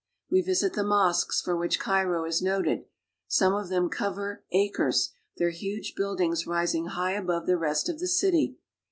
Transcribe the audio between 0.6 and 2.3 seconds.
the mosques for which Cairo